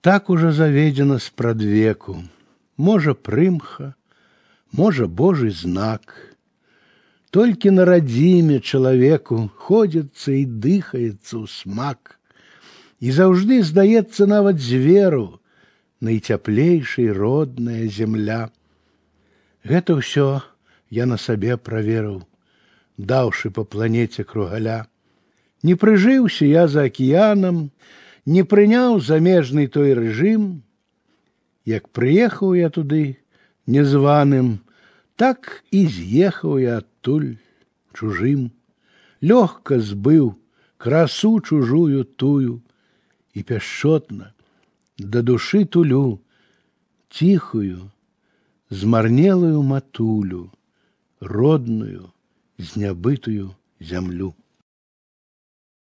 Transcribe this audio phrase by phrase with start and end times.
[0.00, 2.22] Так уже заведено спрадвеку.
[2.76, 3.94] Можа прымха,
[4.72, 6.34] можа Божий знак.
[7.30, 12.20] Толькі на радзіме чалавеку ходзіцца і дыхаецца ў смак.
[13.00, 15.40] І заўжды здаецца нават зверу
[16.04, 18.52] найцяплейшай родная земля.
[19.64, 20.44] Гэта ўсё
[20.90, 22.22] я на сабе праверыў,
[22.98, 24.86] даўшы па планеце кругаля.
[25.64, 27.70] Не прыжыўся я за акіянам,
[28.28, 30.62] не прыняў замежны той рэжым.
[31.64, 33.16] Як прыехаў я туды
[33.66, 34.60] незваным,
[35.16, 37.36] так і з'ехаў я адтуль
[37.94, 38.52] чужым.
[39.22, 40.34] Лёгка збыў
[40.76, 42.60] красу чужую тую
[43.32, 44.34] і пяшчотна
[44.98, 46.20] да душы тулю
[47.10, 47.90] ціхую,
[48.70, 50.52] змарнелую матулю,
[51.20, 52.12] родную,
[52.58, 54.34] знябытую зямлю.